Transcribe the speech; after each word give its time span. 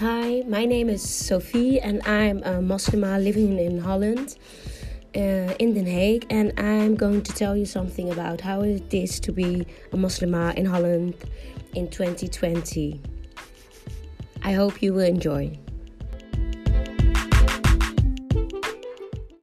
Hi, 0.00 0.44
my 0.46 0.64
name 0.64 0.88
is 0.88 1.02
Sophie, 1.02 1.80
and 1.80 2.00
I'm 2.06 2.38
a 2.44 2.60
Muslima 2.62 3.20
living 3.20 3.58
in 3.58 3.80
Holland, 3.80 4.36
uh, 5.16 5.58
in 5.58 5.74
Den 5.74 5.86
Haag, 5.86 6.24
and 6.30 6.52
I'm 6.56 6.94
going 6.94 7.20
to 7.24 7.32
tell 7.32 7.56
you 7.56 7.66
something 7.66 8.12
about 8.12 8.40
how 8.40 8.60
it 8.60 8.94
is 8.94 9.18
to 9.18 9.32
be 9.32 9.66
a 9.92 9.96
Muslima 9.96 10.54
in 10.54 10.66
Holland 10.66 11.14
in 11.74 11.88
2020. 11.88 13.00
I 14.44 14.52
hope 14.52 14.80
you 14.80 14.94
will 14.94 15.00
enjoy. 15.00 15.58